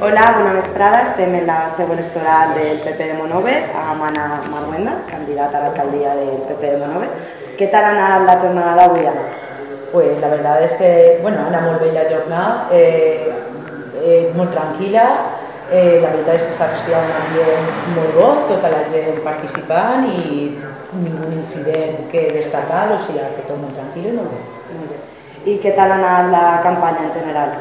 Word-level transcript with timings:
Hola, 0.00 0.34
bona 0.36 0.54
vesprada. 0.54 1.02
Estem 1.10 1.34
en 1.38 1.46
la 1.46 1.70
seu 1.76 1.92
electoral 1.92 2.54
del 2.56 2.80
PP 2.82 2.98
de 2.98 3.14
Monove, 3.14 3.52
amb 3.78 4.02
Anna 4.02 4.40
Marguenda, 4.50 4.96
candidata 5.06 5.58
a 5.58 5.60
l'alcaldia 5.62 6.16
del 6.18 6.40
PP 6.48 6.72
de 6.72 6.80
Monove. 6.80 7.10
Què 7.54 7.68
tal 7.70 7.86
ha 7.86 7.92
anat 7.92 8.24
la 8.26 8.34
jornada 8.42 8.72
d'avui, 8.80 9.06
Anna? 9.06 9.22
Pues 9.92 10.18
la 10.20 10.30
verdad 10.32 10.64
es 10.64 10.72
que, 10.80 11.20
bueno, 11.22 11.44
ha 11.44 11.46
anat 11.46 11.62
molt 11.68 11.80
bé 11.84 11.92
la 11.92 12.08
jornada, 12.10 12.66
eh, 12.72 13.30
eh, 14.02 14.32
molt 14.34 14.50
tranquil·la, 14.56 15.06
eh, 15.70 16.00
la 16.02 16.10
veritat 16.10 16.40
és 16.40 16.48
que 16.48 16.58
s'ha 16.58 16.70
respirat 16.72 17.06
un 17.06 17.14
ambient 17.20 17.70
molt 17.94 18.18
bo, 18.18 18.28
tota 18.50 18.72
la 18.74 18.82
gent 18.90 19.22
participant 19.22 20.10
i 20.10 20.58
ningú 21.04 21.30
incident 21.36 22.10
que 22.10 22.32
destacar, 22.40 22.88
o 22.90 22.98
sigui 22.98 23.22
que 23.38 23.46
tot 23.46 23.62
molt 23.62 23.78
tranquil 23.78 24.10
i 24.10 24.18
molt 24.18 24.34
bé. 24.34 24.42
Molt 24.74 24.90
bé. 24.90 25.00
I 25.54 25.56
què 25.62 25.76
tal 25.78 25.94
ha 25.94 26.02
anat 26.02 26.34
la 26.34 26.44
campanya 26.66 27.06
en 27.06 27.16
general? 27.20 27.56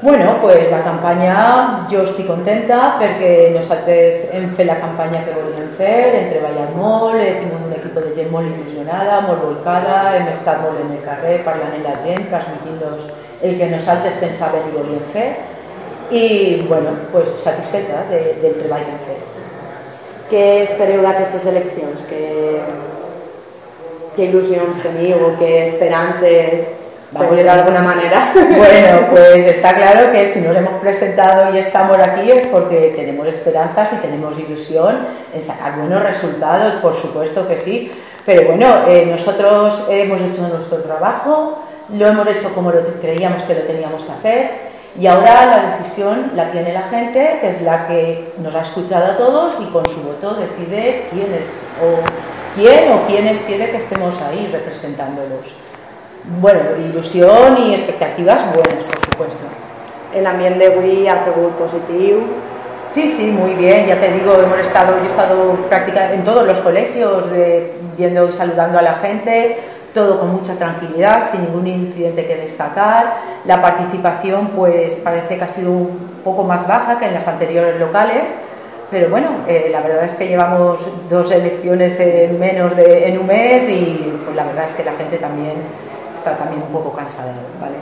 Bueno, 0.00 0.36
pues 0.40 0.70
la 0.70 0.84
campanya 0.84 1.86
jo 1.90 2.04
estic 2.06 2.28
contenta 2.30 3.00
perquè 3.00 3.48
nosaltres 3.50 4.28
hem 4.30 4.44
fet 4.54 4.68
la 4.68 4.76
campanya 4.78 5.24
que 5.26 5.34
volíem 5.34 5.72
fer, 5.74 6.12
hem 6.14 6.28
treballat 6.30 6.76
molt, 6.78 7.18
he 7.18 7.32
tingut 7.40 7.64
un 7.66 7.74
equip 7.74 7.98
de 7.98 8.12
gent 8.14 8.30
molt 8.30 8.46
il·lusionada, 8.46 9.16
molt 9.26 9.42
volcada, 9.42 9.96
hem 10.14 10.30
estat 10.30 10.62
molt 10.62 10.78
en 10.84 10.94
el 10.94 11.02
carrer 11.02 11.40
parlant 11.42 11.74
amb 11.74 11.90
la 11.90 11.96
gent, 12.06 12.28
transmitint-los 12.30 13.08
el 13.42 13.58
que 13.58 13.70
nosaltres 13.74 14.22
pensàvem 14.22 14.70
i 14.70 14.76
volíem 14.76 15.02
fer 15.16 15.26
i 16.14 16.24
bueno, 16.70 16.94
pues, 17.10 17.34
satisfeta 17.42 18.06
de, 18.12 18.22
del 18.38 18.54
treball 18.62 18.86
que 18.86 18.94
hem 18.94 19.04
fet. 19.10 19.44
Què 20.30 20.46
espereu 20.68 21.02
d'aquestes 21.02 21.50
eleccions? 21.50 22.06
Que, 22.06 22.22
què 24.14 24.30
il·lusions 24.30 24.78
teniu 24.86 25.26
o 25.26 25.34
què 25.42 25.56
esperances 25.66 26.68
por 27.12 27.34
de 27.34 27.48
alguna 27.48 27.80
manera. 27.80 28.32
Bueno, 28.58 29.08
pues 29.10 29.46
está 29.46 29.74
claro 29.74 30.10
que 30.12 30.26
si 30.26 30.40
nos 30.40 30.56
hemos 30.56 30.74
presentado 30.80 31.54
y 31.54 31.58
estamos 31.58 31.98
aquí 31.98 32.30
es 32.30 32.46
porque 32.48 32.92
tenemos 32.96 33.26
esperanzas 33.28 33.92
y 33.92 33.96
tenemos 33.96 34.38
ilusión 34.38 34.98
en 35.32 35.40
sacar 35.40 35.76
buenos 35.76 36.02
resultados, 36.02 36.74
por 36.76 36.96
supuesto 36.96 37.46
que 37.46 37.56
sí. 37.56 37.92
Pero 38.26 38.48
bueno, 38.48 38.84
eh, 38.88 39.06
nosotros 39.08 39.86
hemos 39.88 40.20
hecho 40.20 40.48
nuestro 40.48 40.78
trabajo, 40.78 41.62
lo 41.96 42.06
hemos 42.06 42.26
hecho 42.28 42.52
como 42.54 42.70
lo 42.70 42.80
creíamos 43.00 43.42
que 43.44 43.54
lo 43.54 43.60
teníamos 43.62 44.04
que 44.04 44.12
hacer 44.12 44.50
y 45.00 45.06
ahora 45.06 45.46
la 45.46 45.76
decisión 45.76 46.32
la 46.34 46.50
tiene 46.50 46.72
la 46.72 46.82
gente, 46.82 47.38
que 47.40 47.48
es 47.48 47.62
la 47.62 47.86
que 47.86 48.32
nos 48.38 48.54
ha 48.54 48.62
escuchado 48.62 49.12
a 49.12 49.16
todos 49.16 49.54
y 49.60 49.66
con 49.66 49.86
su 49.88 50.02
voto 50.02 50.34
decide 50.34 51.06
quién 51.10 51.32
es 51.32 51.64
o 51.80 52.00
quién 52.54 52.92
o 52.92 53.06
quiénes 53.06 53.38
quiere 53.40 53.70
que 53.70 53.76
estemos 53.76 54.20
ahí 54.22 54.50
representándolos. 54.52 55.54
Bueno, 56.40 56.60
ilusión 56.78 57.56
y 57.58 57.72
expectativas 57.72 58.44
buenas, 58.52 58.84
por 58.84 59.00
supuesto. 59.04 59.44
El 60.14 60.26
ambiente 60.26 60.70
de 60.70 61.10
ha 61.10 61.24
sido 61.24 61.48
positivo. 61.50 62.20
Sí, 62.86 63.14
sí, 63.16 63.26
muy 63.26 63.54
bien, 63.54 63.86
ya 63.86 64.00
te 64.00 64.10
digo, 64.10 64.34
hemos 64.34 64.58
estado, 64.58 64.96
yo 64.98 65.04
he 65.04 65.06
estado 65.06 65.52
prácticamente 65.68 66.16
en 66.16 66.24
todos 66.24 66.46
los 66.46 66.58
colegios, 66.60 67.24
viendo 67.96 68.28
y 68.28 68.32
saludando 68.32 68.78
a 68.78 68.82
la 68.82 68.94
gente, 68.94 69.58
todo 69.92 70.18
con 70.20 70.32
mucha 70.32 70.54
tranquilidad, 70.54 71.22
sin 71.30 71.44
ningún 71.44 71.66
incidente 71.66 72.26
que 72.26 72.36
destacar. 72.36 73.16
La 73.44 73.60
participación, 73.60 74.48
pues 74.48 74.96
parece 74.96 75.36
que 75.36 75.44
ha 75.44 75.48
sido 75.48 75.70
un 75.70 76.20
poco 76.24 76.44
más 76.44 76.66
baja 76.66 76.98
que 76.98 77.06
en 77.06 77.14
las 77.14 77.28
anteriores 77.28 77.78
locales, 77.78 78.32
pero 78.90 79.10
bueno, 79.10 79.28
eh, 79.46 79.68
la 79.70 79.80
verdad 79.80 80.04
es 80.04 80.16
que 80.16 80.26
llevamos 80.26 80.80
dos 81.10 81.30
elecciones 81.30 82.00
en 82.00 82.38
menos 82.38 82.74
de 82.74 83.08
en 83.08 83.18
un 83.18 83.26
mes 83.26 83.68
y 83.68 84.14
pues 84.24 84.34
la 84.34 84.44
verdad 84.44 84.64
es 84.66 84.74
que 84.74 84.82
la 84.82 84.92
gente 84.92 85.18
también 85.18 85.56
está 86.18 86.36
también 86.36 86.62
un 86.62 86.72
poco 86.72 86.92
cansada, 86.92 87.32
¿vale? 87.60 87.76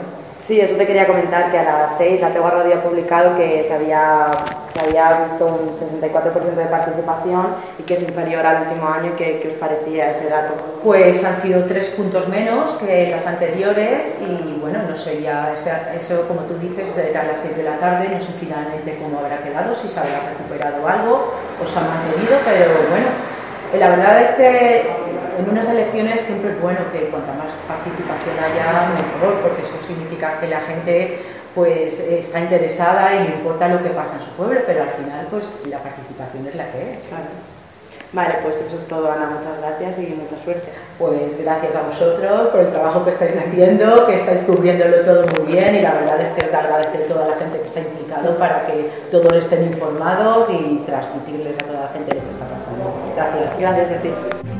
Sí, 0.47 0.61
eso 0.61 0.75
te 0.75 0.87
quería 0.87 1.05
comentar, 1.05 1.51
que 1.51 1.59
a 1.59 1.63
las 1.63 1.97
6 1.97 2.21
la 2.21 2.29
Tegua 2.29 2.51
Radio 2.51 2.75
ha 2.75 2.81
publicado 2.81 3.35
que 3.35 3.65
se 3.67 3.73
había, 3.73 4.27
se 4.73 4.79
había 4.79 5.27
visto 5.27 5.45
un 5.45 5.75
64% 5.75 6.55
de 6.55 6.65
participación 6.67 7.47
y 7.77 7.83
que 7.83 7.95
es 7.95 8.01
inferior 8.03 8.45
al 8.45 8.61
último 8.61 8.87
año. 8.87 9.11
¿Qué, 9.17 9.41
¿Qué, 9.41 9.49
os 9.49 9.55
parecía 9.55 10.11
ese 10.11 10.29
dato? 10.29 10.53
Pues 10.81 11.21
han 11.25 11.35
sido 11.35 11.65
tres 11.65 11.89
puntos 11.89 12.29
menos 12.29 12.71
que 12.77 13.09
las 13.11 13.27
anteriores 13.27 14.17
y 14.21 14.57
bueno, 14.61 14.79
no 14.87 14.95
sé, 14.95 15.21
ya 15.21 15.51
eso 15.51 16.25
como 16.29 16.41
tú 16.41 16.57
dices 16.59 16.95
era 16.95 17.21
a 17.21 17.25
las 17.25 17.39
6 17.39 17.57
de 17.57 17.63
la 17.63 17.75
tarde, 17.77 18.07
no 18.07 18.21
sé 18.21 18.31
finalmente 18.39 18.97
cómo 19.03 19.19
habrá 19.19 19.39
quedado, 19.39 19.75
si 19.75 19.89
se 19.89 19.99
habrá 19.99 20.29
recuperado 20.29 20.87
algo 20.87 21.33
o 21.61 21.65
se 21.65 21.77
ha 21.77 21.81
mantenido, 21.81 22.37
pero 22.45 22.71
bueno, 22.89 23.07
la 23.77 23.89
verdad 23.89 24.21
es 24.21 24.29
que 24.35 25.06
en 25.37 25.49
unas 25.49 25.67
elecciones 25.69 26.21
siempre 26.21 26.51
es 26.51 26.61
bueno 26.61 26.79
que 26.91 27.09
cuanta 27.09 27.33
más 27.33 27.53
participación 27.67 28.35
haya, 28.39 28.89
mejor, 28.93 29.41
porque 29.41 29.61
eso 29.61 29.75
significa 29.81 30.39
que 30.39 30.47
la 30.47 30.61
gente 30.61 31.19
pues 31.53 31.99
está 31.99 32.39
interesada 32.39 33.15
y 33.15 33.27
le 33.27 33.35
importa 33.35 33.67
lo 33.67 33.81
que 33.81 33.89
pasa 33.89 34.13
en 34.15 34.21
su 34.21 34.29
pueblo, 34.31 34.59
pero 34.65 34.83
al 34.83 34.89
final 34.89 35.27
pues 35.29 35.61
la 35.69 35.79
participación 35.79 36.47
es 36.47 36.55
la 36.55 36.71
que 36.71 36.93
es. 36.93 36.99
Vale, 38.13 38.35
pues 38.41 38.55
eso 38.55 38.77
es 38.77 38.87
todo, 38.87 39.11
Ana. 39.11 39.37
Muchas 39.37 39.59
gracias 39.59 39.99
y 39.99 40.15
mucha 40.15 40.41
suerte. 40.43 40.67
Pues 40.97 41.43
gracias 41.43 41.75
a 41.75 41.81
vosotros 41.81 42.47
por 42.49 42.61
el 42.61 42.71
trabajo 42.71 43.03
que 43.03 43.11
estáis 43.11 43.35
haciendo, 43.35 44.05
que 44.05 44.15
estáis 44.15 44.41
cubriéndolo 44.41 45.01
todo 45.01 45.25
muy 45.27 45.51
bien 45.53 45.75
y 45.75 45.81
la 45.81 45.93
verdad 45.93 46.21
es 46.21 46.29
que 46.29 46.45
os 46.45 46.51
da 46.51 46.59
agradecer 46.59 47.03
a 47.03 47.13
toda 47.13 47.27
la 47.27 47.35
gente 47.35 47.59
que 47.59 47.67
se 47.67 47.79
ha 47.79 47.83
implicado 47.83 48.37
para 48.37 48.65
que 48.65 48.89
todos 49.11 49.33
estén 49.35 49.65
informados 49.65 50.47
y 50.49 50.83
transmitirles 50.85 51.57
a 51.57 51.65
toda 51.65 51.81
la 51.81 51.89
gente 51.89 52.15
lo 52.15 52.21
que 52.21 52.29
está 52.29 52.45
pasando. 52.45 52.93
Gracias. 53.15 53.59
Gracias 53.59 53.91
a 53.91 54.01
ti. 54.01 54.56